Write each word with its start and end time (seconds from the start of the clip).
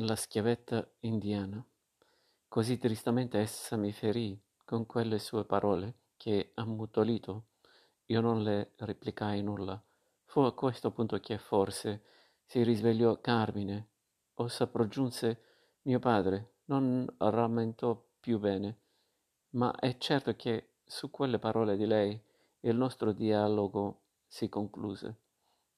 la 0.00 0.14
schiavetta 0.14 0.86
indiana. 1.00 1.64
Così 2.48 2.76
tristamente 2.76 3.38
essa 3.38 3.76
mi 3.76 3.92
ferì 3.92 4.38
con 4.62 4.84
quelle 4.84 5.18
sue 5.18 5.46
parole 5.46 5.94
che, 6.18 6.50
ammutolito, 6.54 7.46
io 8.06 8.20
non 8.20 8.42
le 8.42 8.72
replicai 8.76 9.42
nulla. 9.42 9.82
Fu 10.26 10.40
a 10.40 10.52
questo 10.52 10.90
punto 10.90 11.18
che 11.18 11.38
forse 11.38 12.02
si 12.44 12.62
risvegliò 12.62 13.20
Carmine, 13.22 13.88
o 14.34 14.48
s'approggiunse 14.48 15.40
mio 15.82 15.98
padre, 15.98 16.56
non 16.66 17.06
rammentò 17.16 17.98
più 18.20 18.38
bene, 18.38 18.80
ma 19.50 19.74
è 19.76 19.96
certo 19.96 20.36
che 20.36 20.72
su 20.84 21.10
quelle 21.10 21.38
parole 21.38 21.74
di 21.76 21.86
lei 21.86 22.20
il 22.60 22.76
nostro 22.76 23.12
dialogo 23.12 24.02
si 24.26 24.50
concluse 24.50 25.20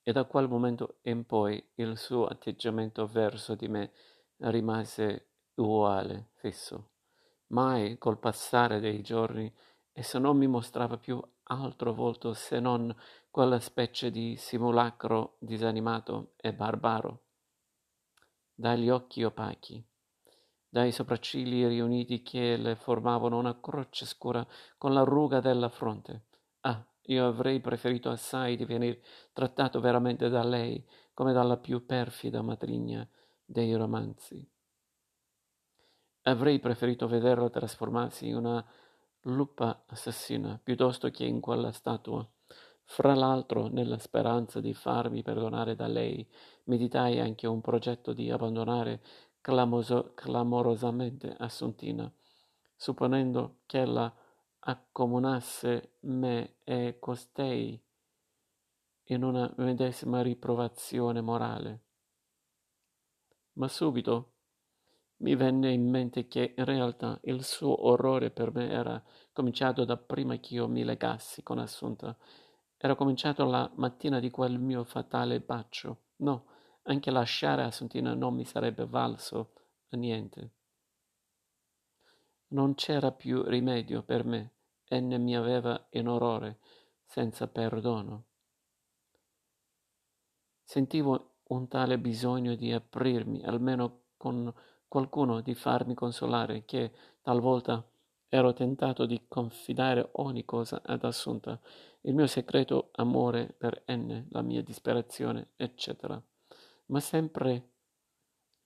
e 0.08 0.12
da 0.12 0.24
quel 0.24 0.48
momento 0.48 1.00
in 1.02 1.26
poi 1.26 1.62
il 1.74 1.98
suo 1.98 2.24
atteggiamento 2.24 3.06
verso 3.06 3.54
di 3.54 3.68
me 3.68 3.92
rimase 4.38 5.32
uguale, 5.56 6.30
fisso. 6.36 6.92
Mai 7.48 7.98
col 7.98 8.18
passare 8.18 8.80
dei 8.80 9.02
giorni 9.02 9.54
esso 9.92 10.18
non 10.18 10.38
mi 10.38 10.46
mostrava 10.46 10.96
più 10.96 11.22
altro 11.42 11.92
volto 11.92 12.32
se 12.32 12.58
non 12.58 12.90
quella 13.30 13.60
specie 13.60 14.10
di 14.10 14.34
simulacro 14.38 15.36
disanimato 15.40 16.32
e 16.36 16.54
barbaro. 16.54 17.24
Dagli 18.54 18.88
occhi 18.88 19.24
opachi, 19.24 19.86
dai 20.70 20.90
sopraccigli 20.90 21.66
riuniti 21.66 22.22
che 22.22 22.56
le 22.56 22.76
formavano 22.76 23.36
una 23.36 23.60
croce 23.60 24.06
scura 24.06 24.46
con 24.78 24.94
la 24.94 25.02
ruga 25.02 25.40
della 25.40 25.68
fronte. 25.68 26.28
Ah, 26.60 26.82
io 27.08 27.26
avrei 27.26 27.60
preferito 27.60 28.10
assai 28.10 28.56
di 28.56 28.64
venir 28.64 29.00
trattato 29.32 29.80
veramente 29.80 30.28
da 30.28 30.42
lei 30.42 30.84
come 31.14 31.32
dalla 31.32 31.56
più 31.56 31.84
perfida 31.86 32.42
matrigna 32.42 33.06
dei 33.44 33.74
romanzi. 33.74 34.46
Avrei 36.22 36.58
preferito 36.58 37.06
vederla 37.06 37.48
trasformarsi 37.48 38.28
in 38.28 38.36
una 38.36 38.66
lupa 39.22 39.84
assassina 39.86 40.60
piuttosto 40.62 41.10
che 41.10 41.24
in 41.24 41.40
quella 41.40 41.72
statua. 41.72 42.28
Fra 42.84 43.14
l'altro, 43.14 43.68
nella 43.68 43.98
speranza 43.98 44.60
di 44.60 44.72
farmi 44.74 45.22
perdonare 45.22 45.74
da 45.74 45.86
lei, 45.86 46.26
meditai 46.64 47.20
anche 47.20 47.46
un 47.46 47.60
progetto 47.60 48.12
di 48.12 48.30
abbandonare 48.30 49.02
clamoso, 49.40 50.12
clamorosamente 50.14 51.34
Assuntina, 51.38 52.10
supponendo 52.76 53.60
che 53.66 53.84
la 53.84 54.12
accomunasse 54.60 55.96
me 56.00 56.56
e 56.64 56.98
costei 56.98 57.80
in 59.10 59.22
una 59.22 59.52
medesima 59.56 60.22
riprovazione 60.22 61.20
morale. 61.20 61.80
Ma 63.54 63.68
subito 63.68 64.32
mi 65.18 65.34
venne 65.34 65.72
in 65.72 65.88
mente 65.88 66.28
che 66.28 66.54
in 66.56 66.64
realtà 66.64 67.18
il 67.24 67.42
suo 67.42 67.86
orrore 67.86 68.30
per 68.30 68.52
me 68.52 68.68
era 68.70 69.02
cominciato 69.32 69.84
da 69.84 69.96
prima 69.96 70.36
che 70.36 70.54
io 70.54 70.68
mi 70.68 70.84
legassi 70.84 71.42
con 71.42 71.58
Assunta. 71.58 72.16
Era 72.76 72.94
cominciato 72.94 73.44
la 73.44 73.68
mattina 73.74 74.20
di 74.20 74.30
quel 74.30 74.58
mio 74.60 74.84
fatale 74.84 75.40
bacio. 75.40 76.02
No, 76.16 76.44
anche 76.82 77.10
lasciare 77.10 77.62
Assuntina 77.62 78.14
non 78.14 78.34
mi 78.34 78.44
sarebbe 78.44 78.86
valso 78.86 79.52
a 79.88 79.96
niente. 79.96 80.50
Non 82.50 82.74
c'era 82.74 83.12
più 83.12 83.42
rimedio 83.42 84.02
per 84.02 84.24
me, 84.24 84.54
e 84.86 85.00
ne 85.00 85.18
mi 85.18 85.36
aveva 85.36 85.86
in 85.90 86.08
orrore, 86.08 86.60
senza 87.04 87.46
perdono. 87.46 88.24
Sentivo 90.62 91.40
un 91.48 91.68
tale 91.68 91.98
bisogno 91.98 92.54
di 92.54 92.72
aprirmi, 92.72 93.42
almeno 93.42 94.04
con 94.16 94.52
qualcuno, 94.86 95.42
di 95.42 95.54
farmi 95.54 95.94
consolare, 95.94 96.64
che 96.64 96.92
talvolta 97.20 97.86
ero 98.28 98.52
tentato 98.52 99.04
di 99.04 99.26
confidare 99.28 100.08
ogni 100.12 100.44
cosa 100.44 100.80
ad 100.84 101.04
Assunta, 101.04 101.60
il 102.02 102.14
mio 102.14 102.26
segreto 102.26 102.90
amore 102.92 103.54
per 103.56 103.84
N, 103.88 104.26
la 104.30 104.42
mia 104.42 104.62
disperazione, 104.62 105.50
eccetera. 105.56 106.22
Ma 106.86 107.00
sempre 107.00 107.72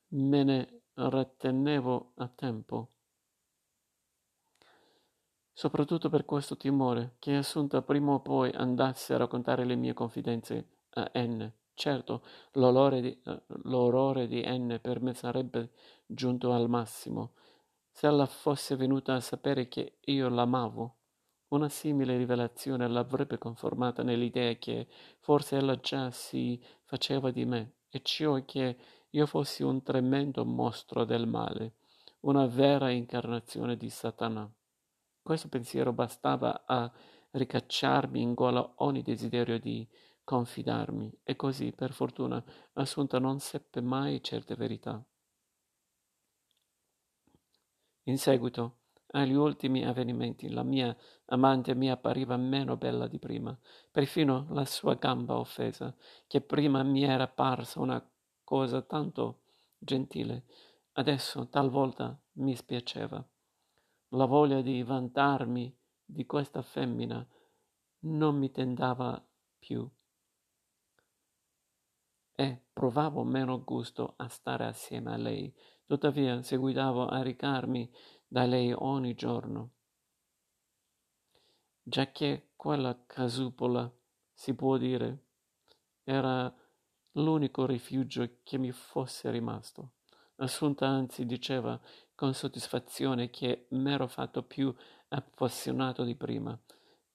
me 0.09 0.45
ne 0.45 0.83
rattenevo 0.95 2.13
a 2.17 2.29
tempo 2.29 2.91
soprattutto 5.53 6.09
per 6.09 6.25
questo 6.25 6.57
timore 6.57 7.17
che 7.19 7.37
Assunta 7.37 7.83
prima 7.83 8.13
o 8.13 8.21
poi 8.21 8.51
andasse 8.53 9.15
a 9.15 9.19
raccontare 9.19 9.65
le 9.65 9.77
mie 9.77 9.95
confidenze 9.95 10.67
a 10.91 11.11
N. 11.15 11.51
Certo, 11.75 12.23
l'orrore 12.53 13.01
di, 13.01 13.21
uh, 13.25 13.43
l'orrore 13.65 14.27
di 14.27 14.43
N 14.45 14.79
per 14.81 15.01
me 15.01 15.15
sarebbe 15.15 15.71
giunto 16.07 16.53
al 16.53 16.69
massimo 16.69 17.33
se 17.93 18.07
ella 18.07 18.27
fosse 18.27 18.75
venuta 18.75 19.15
a 19.15 19.21
sapere 19.21 19.69
che 19.69 19.99
io 20.07 20.29
l'amavo. 20.29 20.97
Una 21.49 21.69
simile 21.69 22.17
rivelazione 22.17 22.89
l'avrebbe 22.89 23.37
conformata 23.37 24.03
nell'idea 24.03 24.55
che 24.55 24.89
forse 25.21 25.57
ella 25.57 25.79
già 25.79 26.11
si 26.11 26.61
faceva 26.85 27.31
di 27.31 27.45
me, 27.45 27.75
e 27.91 28.01
cioè 28.03 28.45
che 28.47 28.77
io 29.11 29.27
fossi 29.27 29.63
un 29.63 29.83
tremendo 29.83 30.47
mostro 30.47 31.05
del 31.05 31.27
male, 31.27 31.75
una 32.21 32.47
vera 32.47 32.91
incarnazione 32.91 33.77
di 33.77 33.91
Satana. 33.91 34.51
Questo 35.23 35.49
pensiero 35.49 35.93
bastava 35.93 36.65
a 36.67 36.91
ricacciarmi 37.31 38.21
in 38.21 38.35
gola 38.35 38.73
ogni 38.79 39.03
desiderio 39.03 39.59
di 39.61 39.89
confidarmi, 40.25 41.21
e 41.23 41.37
così, 41.37 41.73
per 41.73 41.93
fortuna, 41.93 42.43
Assunta 42.75 43.21
non 43.21 43.39
seppe 43.39 43.81
mai 43.81 44.21
certe 44.23 44.57
verità. 44.57 45.01
In 48.05 48.19
seguito 48.19 48.79
agli 49.13 49.35
ultimi 49.35 49.87
avvenimenti, 49.87 50.49
la 50.49 50.65
mia 50.65 50.97
amante 51.27 51.75
mi 51.77 51.89
appariva 51.89 52.37
meno 52.37 52.77
bella 52.77 53.07
di 53.07 53.21
prima, 53.21 53.57
perfino 53.93 54.49
la 54.51 54.65
sua 54.65 54.95
gamba 54.95 55.39
offesa, 55.39 55.95
che 56.27 56.41
prima 56.41 56.83
mi 56.83 57.05
era 57.05 57.29
parsa 57.29 57.79
una 57.79 58.05
cosa 58.43 58.83
tanto 58.83 59.43
gentile, 59.79 60.47
adesso 60.95 61.49
talvolta 61.49 62.19
mi 62.39 62.57
spiaceva. 62.57 63.25
La 64.15 64.27
voglia 64.27 64.61
di 64.61 64.83
vantarmi 64.83 65.75
di 66.05 66.27
questa 66.27 66.61
femmina 66.61 67.27
non 68.01 68.37
mi 68.37 68.51
tentava 68.51 69.25
più 69.59 69.89
e 72.35 72.63
provavo 72.75 73.25
meno 73.25 73.65
gusto 73.65 74.13
a 74.19 74.29
stare 74.29 74.67
assieme 74.67 75.15
a 75.15 75.17
lei, 75.17 75.55
tuttavia 75.87 76.43
seguitavo 76.43 77.07
a 77.07 77.23
ricarmi 77.23 77.91
da 78.27 78.45
lei 78.45 78.75
ogni 78.77 79.15
giorno, 79.15 79.71
giacché 81.83 82.51
quella 82.55 83.05
casupola, 83.07 83.91
si 84.35 84.55
può 84.55 84.77
dire, 84.77 85.25
era 86.05 86.55
l'unico 87.13 87.65
rifugio 87.65 88.41
che 88.43 88.59
mi 88.59 88.73
fosse 88.73 89.31
rimasto. 89.31 89.93
Assunta 90.37 90.87
anzi 90.87 91.25
diceva 91.25 91.81
con 92.15 92.35
soddisfazione 92.35 93.31
che 93.31 93.67
m'ero 93.71 94.07
fatto 94.07 94.43
più 94.43 94.75
appassionato 95.09 96.05
di 96.05 96.15
prima, 96.15 96.59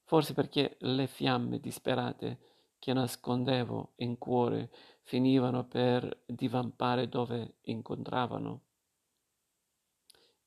forse 0.04 0.34
perché 0.34 0.78
le 0.82 1.08
fiamme 1.08 1.60
disperate 1.60 2.40
che 2.80 2.94
nascondevo 2.94 3.94
in 3.98 4.18
cuore 4.18 4.72
finivano 5.02 5.66
per 5.66 6.24
divampare 6.26 7.10
dove 7.10 7.56
incontravano. 7.62 8.62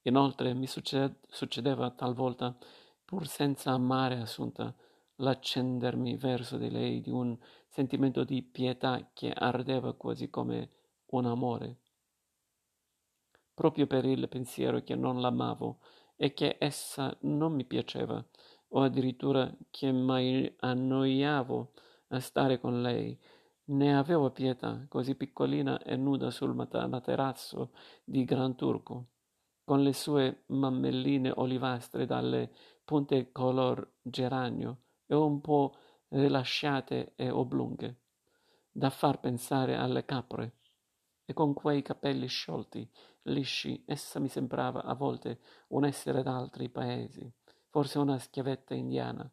Inoltre 0.02 0.54
mi 0.54 0.66
succed- 0.66 1.26
succedeva 1.28 1.90
talvolta, 1.90 2.56
pur 3.04 3.26
senza 3.26 3.72
amare 3.72 4.20
Assunta, 4.20 4.74
l'accendermi 5.16 6.16
verso 6.16 6.56
di 6.56 6.70
lei 6.70 7.00
di 7.00 7.10
un 7.10 7.36
sentimento 7.68 8.24
di 8.24 8.42
pietà 8.42 9.10
che 9.12 9.30
ardeva 9.30 9.92
quasi 9.94 10.30
come 10.30 10.70
un 11.06 11.26
amore 11.26 11.80
proprio 13.60 13.86
per 13.86 14.06
il 14.06 14.26
pensiero 14.26 14.82
che 14.82 14.94
non 14.94 15.20
l'amavo 15.20 15.80
e 16.16 16.32
che 16.32 16.56
essa 16.58 17.14
non 17.24 17.52
mi 17.52 17.66
piaceva, 17.66 18.24
o 18.68 18.80
addirittura 18.80 19.54
che 19.68 19.92
mi 19.92 20.50
annoiavo 20.60 21.72
a 22.08 22.20
stare 22.20 22.58
con 22.58 22.80
lei. 22.80 23.14
Ne 23.64 23.98
avevo 23.98 24.30
pietà, 24.30 24.86
così 24.88 25.14
piccolina 25.14 25.78
e 25.82 25.94
nuda 25.96 26.30
sul 26.30 26.54
materasso 26.54 27.72
di 28.02 28.24
Gran 28.24 28.54
Turco, 28.56 29.08
con 29.62 29.82
le 29.82 29.92
sue 29.92 30.44
mammelline 30.46 31.30
olivastre 31.36 32.06
dalle 32.06 32.52
punte 32.82 33.30
color 33.30 33.96
geranio 34.00 34.84
e 35.06 35.14
un 35.14 35.38
po' 35.42 35.74
rilasciate 36.08 37.12
e 37.14 37.28
oblunghe, 37.28 37.96
da 38.72 38.88
far 38.88 39.20
pensare 39.20 39.76
alle 39.76 40.06
capre, 40.06 40.59
e 41.30 41.32
con 41.32 41.54
quei 41.54 41.80
capelli 41.80 42.26
sciolti 42.26 42.90
lisci, 43.22 43.84
essa 43.86 44.18
mi 44.18 44.26
sembrava 44.26 44.82
a 44.82 44.94
volte 44.94 45.38
un 45.68 45.84
essere 45.84 46.24
d'altri 46.24 46.68
paesi, 46.70 47.32
forse 47.68 48.00
una 48.00 48.18
schiavetta 48.18 48.74
indiana, 48.74 49.30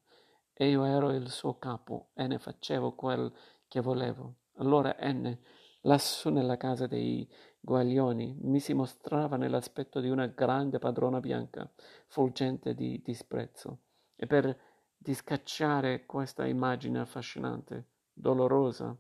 e 0.54 0.70
io 0.70 0.84
ero 0.84 1.10
il 1.10 1.32
suo 1.32 1.58
capo 1.58 2.10
e 2.14 2.28
ne 2.28 2.38
facevo 2.38 2.94
quel 2.94 3.34
che 3.68 3.82
volevo. 3.82 4.36
Allora 4.58 4.96
N, 5.02 5.36
lassù 5.82 6.30
nella 6.30 6.56
casa 6.56 6.86
dei 6.86 7.28
guaglioni 7.60 8.38
mi 8.42 8.60
si 8.60 8.74
mostrava 8.74 9.36
nell'aspetto 9.36 10.00
di 10.00 10.12
una 10.12 10.28
grande 10.28 10.78
padrona 10.78 11.20
bianca, 11.20 11.68
fulgente 12.06 12.76
di 12.76 13.02
disprezzo, 13.04 13.80
e 14.16 14.28
per 14.28 14.56
discacciare 14.96 16.06
questa 16.06 16.46
immagine 16.46 17.00
affascinante, 17.00 17.88
dolorosa, 18.14 18.96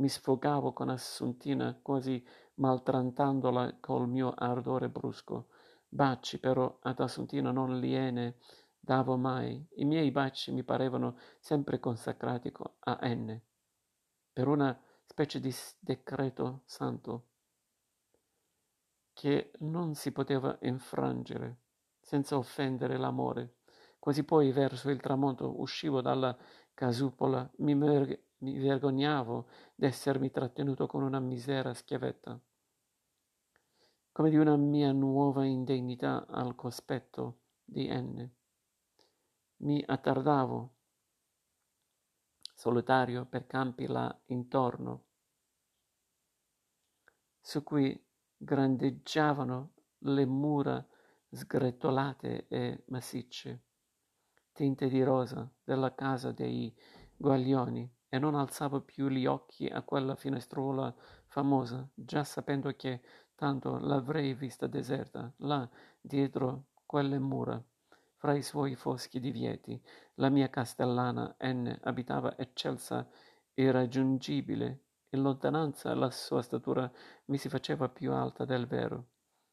mi 0.00 0.08
sfogavo 0.08 0.72
con 0.72 0.88
Assuntina 0.88 1.78
quasi 1.80 2.24
maltrattandola 2.54 3.76
col 3.80 4.08
mio 4.08 4.32
ardore 4.34 4.88
brusco. 4.88 5.48
Baci 5.88 6.38
però 6.40 6.78
ad 6.82 7.00
Assuntina 7.00 7.50
non 7.50 7.78
gliene 7.78 8.36
davo 8.78 9.16
mai. 9.16 9.64
I 9.76 9.84
miei 9.84 10.10
baci 10.10 10.52
mi 10.52 10.64
parevano 10.64 11.16
sempre 11.38 11.78
consacrati 11.78 12.52
a 12.80 12.98
N, 13.02 13.40
per 14.32 14.48
una 14.48 14.78
specie 15.04 15.38
di 15.38 15.54
decreto 15.78 16.62
santo 16.64 17.26
che 19.12 19.52
non 19.58 19.94
si 19.94 20.12
poteva 20.12 20.56
infrangere 20.62 21.58
senza 22.00 22.38
offendere 22.38 22.96
l'amore. 22.96 23.56
Quasi 23.98 24.24
poi 24.24 24.50
verso 24.50 24.88
il 24.88 24.98
tramonto 25.00 25.60
uscivo 25.60 26.00
dalla 26.00 26.34
casupola, 26.72 27.48
mi, 27.58 27.74
mer- 27.74 28.18
mi 28.40 28.58
vergognavo 28.58 29.48
d'essermi 29.74 30.30
trattenuto 30.30 30.86
con 30.86 31.02
una 31.02 31.20
misera 31.20 31.74
schiavetta, 31.74 32.38
come 34.12 34.30
di 34.30 34.36
una 34.36 34.56
mia 34.56 34.92
nuova 34.92 35.44
indegnità 35.44 36.26
al 36.26 36.54
cospetto 36.54 37.38
di 37.64 37.88
N. 37.88 38.28
Mi 39.58 39.82
attardavo, 39.86 40.74
solitario 42.54 43.26
per 43.26 43.46
campi 43.46 43.86
là 43.86 44.18
intorno, 44.26 45.04
su 47.40 47.62
cui 47.62 48.06
grandeggiavano 48.36 49.72
le 49.98 50.24
mura 50.24 50.86
sgretolate 51.30 52.46
e 52.48 52.84
massicce, 52.86 53.64
tinte 54.52 54.88
di 54.88 55.02
rosa, 55.02 55.50
della 55.62 55.94
casa 55.94 56.32
dei 56.32 56.74
Guaglioni, 57.16 57.98
e 58.10 58.18
non 58.18 58.34
alzavo 58.34 58.80
più 58.82 59.08
gli 59.08 59.24
occhi 59.24 59.66
a 59.66 59.82
quella 59.82 60.16
finestruola 60.16 60.92
famosa, 61.28 61.88
già 61.94 62.24
sapendo 62.24 62.74
che 62.74 63.00
tanto 63.36 63.78
l'avrei 63.78 64.34
vista 64.34 64.66
deserta, 64.66 65.32
là 65.38 65.66
dietro 65.98 66.66
quelle 66.84 67.18
mura, 67.20 67.62
fra 68.16 68.34
i 68.34 68.42
suoi 68.42 68.74
foschi 68.74 69.20
divieti. 69.20 69.80
La 70.16 70.28
mia 70.28 70.50
castellana 70.50 71.36
N 71.44 71.78
abitava 71.84 72.36
eccelsa, 72.36 73.08
irraggiungibile, 73.54 74.80
in 75.10 75.22
lontananza 75.22 75.94
la 75.94 76.10
sua 76.10 76.42
statura 76.42 76.90
mi 77.26 77.38
si 77.38 77.48
faceva 77.48 77.88
più 77.88 78.12
alta 78.12 78.44
del 78.44 78.66
vero, 78.66 79.06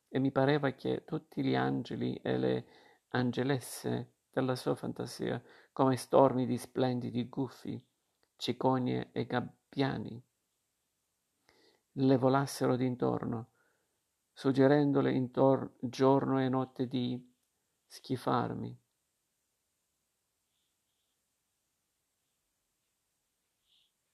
e 0.09 0.19
mi 0.19 0.31
pareva 0.31 0.71
che 0.71 1.03
tutti 1.05 1.43
gli 1.43 1.55
angeli 1.55 2.15
e 2.15 2.37
le 2.37 2.65
angelesse 3.09 4.13
della 4.31 4.55
sua 4.55 4.75
fantasia, 4.75 5.41
come 5.71 5.95
stormi 5.95 6.45
di 6.45 6.57
splendidi 6.57 7.29
guffi, 7.29 7.81
cicogne 8.37 9.09
e 9.11 9.25
gabbiani, 9.25 10.23
le 11.93 12.17
volassero 12.17 12.75
d'intorno, 12.75 13.49
suggerendole 14.31 15.11
intorno 15.11 15.75
giorno 15.79 16.39
e 16.39 16.47
notte 16.47 16.87
di 16.87 17.19
schifarmi. 17.87 18.79